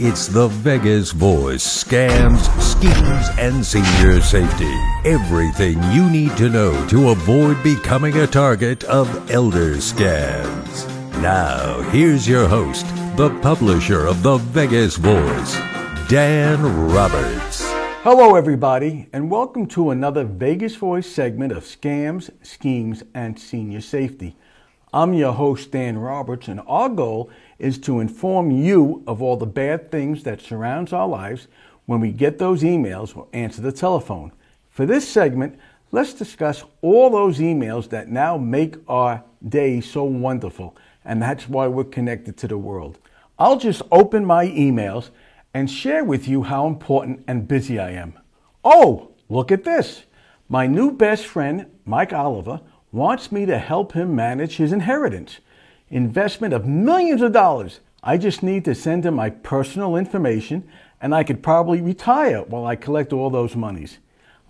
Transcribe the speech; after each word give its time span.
It's 0.00 0.28
the 0.28 0.46
Vegas 0.46 1.10
Voice 1.10 1.82
scams, 1.82 2.38
schemes, 2.62 3.28
and 3.36 3.66
senior 3.66 4.20
safety. 4.20 4.72
Everything 5.04 5.82
you 5.90 6.08
need 6.08 6.36
to 6.36 6.48
know 6.48 6.86
to 6.86 7.08
avoid 7.08 7.60
becoming 7.64 8.16
a 8.18 8.26
target 8.28 8.84
of 8.84 9.28
elder 9.28 9.74
scams. 9.78 10.86
Now, 11.20 11.80
here's 11.90 12.28
your 12.28 12.46
host, 12.46 12.86
the 13.16 13.30
publisher 13.42 14.06
of 14.06 14.22
the 14.22 14.36
Vegas 14.36 14.94
Voice, 14.94 15.56
Dan 16.08 16.62
Roberts. 16.92 17.64
Hello, 18.04 18.36
everybody, 18.36 19.08
and 19.12 19.32
welcome 19.32 19.66
to 19.66 19.90
another 19.90 20.22
Vegas 20.22 20.76
Voice 20.76 21.10
segment 21.10 21.50
of 21.50 21.64
Scams, 21.64 22.30
Schemes, 22.46 23.02
and 23.16 23.36
Senior 23.36 23.80
Safety. 23.80 24.36
I'm 24.92 25.12
your 25.12 25.32
host, 25.32 25.70
Dan 25.70 25.98
Roberts, 25.98 26.48
and 26.48 26.62
our 26.66 26.88
goal 26.88 27.30
is 27.58 27.78
to 27.80 28.00
inform 28.00 28.50
you 28.50 29.02
of 29.06 29.20
all 29.20 29.36
the 29.36 29.44
bad 29.44 29.90
things 29.90 30.22
that 30.22 30.40
surrounds 30.40 30.94
our 30.94 31.06
lives 31.06 31.46
when 31.84 32.00
we 32.00 32.10
get 32.10 32.38
those 32.38 32.62
emails 32.62 33.14
or 33.14 33.26
answer 33.34 33.60
the 33.60 33.72
telephone. 33.72 34.32
For 34.70 34.86
this 34.86 35.06
segment, 35.06 35.58
let's 35.92 36.14
discuss 36.14 36.64
all 36.80 37.10
those 37.10 37.38
emails 37.38 37.90
that 37.90 38.08
now 38.08 38.38
make 38.38 38.76
our 38.88 39.22
day 39.46 39.82
so 39.82 40.04
wonderful, 40.04 40.74
and 41.04 41.20
that's 41.20 41.50
why 41.50 41.66
we're 41.66 41.84
connected 41.84 42.38
to 42.38 42.48
the 42.48 42.58
world. 42.58 42.98
I'll 43.38 43.58
just 43.58 43.82
open 43.92 44.24
my 44.24 44.46
emails 44.46 45.10
and 45.52 45.70
share 45.70 46.02
with 46.02 46.26
you 46.26 46.44
how 46.44 46.66
important 46.66 47.24
and 47.28 47.46
busy 47.46 47.78
I 47.78 47.90
am. 47.90 48.18
Oh, 48.64 49.10
look 49.28 49.52
at 49.52 49.64
this. 49.64 50.04
My 50.48 50.66
new 50.66 50.92
best 50.92 51.26
friend, 51.26 51.66
Mike 51.84 52.14
Oliver, 52.14 52.62
wants 52.92 53.30
me 53.30 53.46
to 53.46 53.58
help 53.58 53.92
him 53.92 54.14
manage 54.14 54.56
his 54.56 54.72
inheritance 54.72 55.38
investment 55.90 56.52
of 56.52 56.66
millions 56.66 57.22
of 57.22 57.32
dollars. 57.32 57.80
I 58.02 58.18
just 58.18 58.42
need 58.42 58.64
to 58.66 58.74
send 58.74 59.04
him 59.04 59.14
my 59.14 59.30
personal 59.30 59.96
information 59.96 60.68
and 61.00 61.14
I 61.14 61.24
could 61.24 61.42
probably 61.42 61.80
retire 61.80 62.42
while 62.42 62.66
I 62.66 62.76
collect 62.76 63.12
all 63.12 63.30
those 63.30 63.56
monies. 63.56 63.98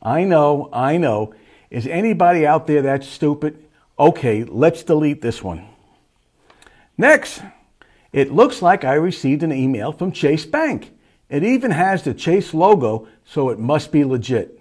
I 0.02 0.24
know, 0.24 0.68
I 0.72 0.96
know. 0.96 1.34
Is 1.70 1.86
anybody 1.86 2.46
out 2.46 2.66
there 2.66 2.82
that 2.82 3.04
stupid? 3.04 3.64
Okay, 3.98 4.44
let's 4.44 4.82
delete 4.82 5.22
this 5.22 5.42
one. 5.42 5.66
Next, 6.96 7.42
it 8.12 8.32
looks 8.32 8.62
like 8.62 8.84
I 8.84 8.94
received 8.94 9.42
an 9.42 9.52
email 9.52 9.92
from 9.92 10.12
Chase 10.12 10.46
Bank. 10.46 10.92
It 11.28 11.44
even 11.44 11.70
has 11.70 12.02
the 12.02 12.14
Chase 12.14 12.54
logo, 12.54 13.06
so 13.24 13.50
it 13.50 13.58
must 13.58 13.92
be 13.92 14.04
legit. 14.04 14.60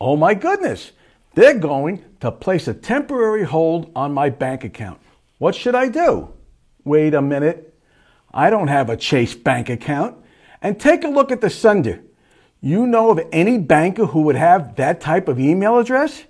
Oh 0.00 0.16
my 0.16 0.34
goodness, 0.34 0.92
they're 1.34 1.58
going 1.58 2.04
to 2.20 2.32
place 2.32 2.68
a 2.68 2.74
temporary 2.74 3.44
hold 3.44 3.90
on 3.94 4.12
my 4.12 4.30
bank 4.30 4.64
account. 4.64 5.00
What 5.38 5.54
should 5.54 5.74
I 5.74 5.88
do? 5.88 6.32
Wait 6.84 7.14
a 7.14 7.22
minute. 7.22 7.78
I 8.32 8.50
don't 8.50 8.68
have 8.68 8.90
a 8.90 8.96
Chase 8.96 9.34
bank 9.34 9.68
account. 9.68 10.16
And 10.62 10.78
take 10.78 11.04
a 11.04 11.08
look 11.08 11.32
at 11.32 11.40
the 11.40 11.50
sender. 11.50 12.02
You 12.60 12.86
know 12.86 13.10
of 13.10 13.20
any 13.32 13.56
banker 13.56 14.06
who 14.06 14.22
would 14.22 14.36
have 14.36 14.76
that 14.76 15.00
type 15.00 15.28
of 15.28 15.40
email 15.40 15.78
address? 15.78 16.24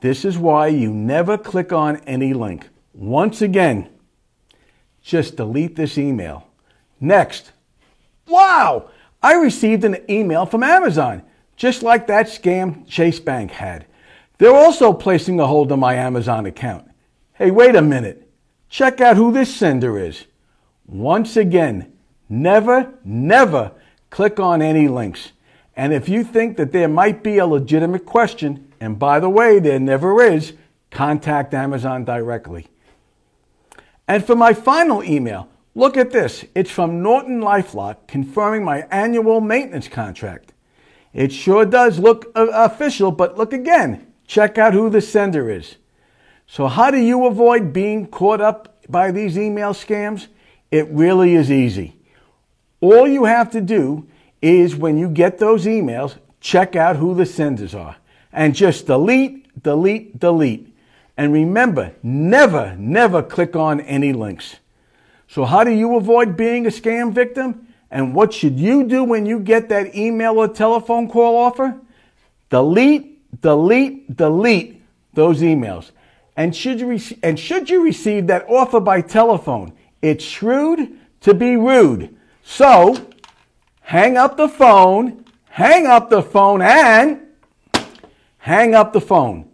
This 0.00 0.24
is 0.24 0.38
why 0.38 0.68
you 0.68 0.92
never 0.92 1.36
click 1.36 1.72
on 1.72 1.96
any 1.98 2.32
link. 2.32 2.68
Once 2.94 3.42
again, 3.42 3.88
just 5.02 5.36
delete 5.36 5.74
this 5.74 5.98
email. 5.98 6.46
Next. 7.00 7.52
Wow! 8.28 8.90
I 9.22 9.34
received 9.34 9.84
an 9.84 9.98
email 10.08 10.46
from 10.46 10.62
Amazon, 10.62 11.22
just 11.56 11.82
like 11.82 12.06
that 12.06 12.26
scam 12.26 12.86
Chase 12.86 13.18
Bank 13.18 13.50
had. 13.50 13.86
They're 14.38 14.54
also 14.54 14.92
placing 14.92 15.40
a 15.40 15.46
hold 15.46 15.72
on 15.72 15.80
my 15.80 15.94
Amazon 15.94 16.46
account. 16.46 16.88
Hey, 17.34 17.50
wait 17.50 17.74
a 17.74 17.82
minute. 17.82 18.30
Check 18.68 19.00
out 19.00 19.16
who 19.16 19.32
this 19.32 19.54
sender 19.54 19.98
is. 19.98 20.26
Once 20.86 21.36
again, 21.36 21.92
never, 22.28 22.94
never 23.04 23.72
click 24.10 24.40
on 24.40 24.62
any 24.62 24.88
links. 24.88 25.32
And 25.76 25.92
if 25.92 26.08
you 26.08 26.24
think 26.24 26.56
that 26.56 26.72
there 26.72 26.88
might 26.88 27.22
be 27.22 27.38
a 27.38 27.46
legitimate 27.46 28.06
question, 28.06 28.72
and 28.80 28.98
by 28.98 29.20
the 29.20 29.28
way, 29.28 29.58
there 29.58 29.78
never 29.78 30.22
is, 30.22 30.54
contact 30.90 31.52
Amazon 31.54 32.04
directly. 32.04 32.66
And 34.06 34.24
for 34.24 34.34
my 34.34 34.54
final 34.54 35.04
email, 35.04 35.48
look 35.74 35.96
at 35.96 36.10
this. 36.10 36.44
It's 36.54 36.70
from 36.70 37.02
Norton 37.02 37.40
LifeLock 37.40 38.06
confirming 38.06 38.64
my 38.64 38.86
annual 38.90 39.40
maintenance 39.40 39.88
contract. 39.88 40.52
It 41.12 41.32
sure 41.32 41.64
does 41.64 41.98
look 41.98 42.26
uh, 42.34 42.46
official, 42.52 43.10
but 43.10 43.36
look 43.36 43.52
again. 43.52 44.07
Check 44.28 44.58
out 44.58 44.74
who 44.74 44.90
the 44.90 45.00
sender 45.00 45.50
is. 45.50 45.76
So, 46.46 46.68
how 46.68 46.90
do 46.90 46.98
you 46.98 47.26
avoid 47.26 47.72
being 47.72 48.06
caught 48.06 48.40
up 48.40 48.76
by 48.88 49.10
these 49.10 49.36
email 49.36 49.72
scams? 49.72 50.28
It 50.70 50.86
really 50.88 51.34
is 51.34 51.50
easy. 51.50 51.96
All 52.80 53.08
you 53.08 53.24
have 53.24 53.50
to 53.52 53.60
do 53.60 54.06
is 54.40 54.76
when 54.76 54.98
you 54.98 55.08
get 55.08 55.38
those 55.38 55.64
emails, 55.64 56.16
check 56.40 56.76
out 56.76 56.96
who 56.96 57.14
the 57.14 57.26
senders 57.26 57.74
are 57.74 57.96
and 58.32 58.54
just 58.54 58.86
delete, 58.86 59.62
delete, 59.62 60.18
delete. 60.20 60.74
And 61.16 61.32
remember, 61.32 61.94
never, 62.02 62.76
never 62.76 63.22
click 63.22 63.56
on 63.56 63.80
any 63.80 64.12
links. 64.12 64.56
So, 65.26 65.46
how 65.46 65.64
do 65.64 65.70
you 65.70 65.96
avoid 65.96 66.36
being 66.36 66.66
a 66.66 66.70
scam 66.70 67.12
victim? 67.12 67.66
And 67.90 68.14
what 68.14 68.34
should 68.34 68.60
you 68.60 68.84
do 68.84 69.04
when 69.04 69.24
you 69.24 69.40
get 69.40 69.70
that 69.70 69.94
email 69.94 70.38
or 70.38 70.48
telephone 70.48 71.08
call 71.08 71.36
offer? 71.36 71.80
Delete, 72.50 73.17
delete, 73.40 74.16
delete 74.16 74.82
those 75.14 75.40
emails. 75.40 75.90
And 76.36 76.54
should, 76.54 76.80
you 76.80 77.00
and 77.22 77.38
should 77.38 77.68
you 77.68 77.82
receive 77.82 78.28
that 78.28 78.46
offer 78.48 78.80
by 78.80 79.00
telephone, 79.00 79.72
it's 80.00 80.24
shrewd 80.24 80.98
to 81.22 81.34
be 81.34 81.56
rude. 81.56 82.16
So, 82.44 82.96
hang 83.80 84.16
up 84.16 84.36
the 84.36 84.48
phone, 84.48 85.24
hang 85.50 85.86
up 85.86 86.10
the 86.10 86.22
phone, 86.22 86.62
and 86.62 87.20
hang 88.38 88.74
up 88.74 88.92
the 88.92 89.00
phone. 89.00 89.48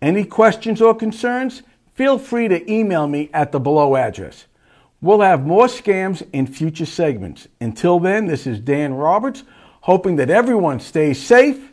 Any 0.00 0.24
questions 0.24 0.80
or 0.80 0.94
concerns? 0.94 1.62
Feel 1.94 2.18
free 2.18 2.46
to 2.46 2.70
email 2.70 3.08
me 3.08 3.30
at 3.32 3.50
the 3.50 3.58
below 3.58 3.96
address. 3.96 4.46
We'll 5.00 5.20
have 5.20 5.46
more 5.46 5.66
scams 5.66 6.26
in 6.32 6.46
future 6.46 6.86
segments. 6.86 7.48
Until 7.60 7.98
then, 7.98 8.26
this 8.26 8.46
is 8.46 8.60
Dan 8.60 8.94
Roberts, 8.94 9.44
hoping 9.80 10.16
that 10.16 10.30
everyone 10.30 10.80
stays 10.80 11.24
safe, 11.24 11.72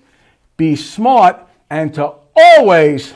be 0.58 0.76
smart, 0.76 1.40
and 1.70 1.94
to 1.96 2.14
always 2.36 3.14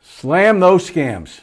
Slam 0.00 0.60
those 0.60 0.90
scams. 0.90 1.40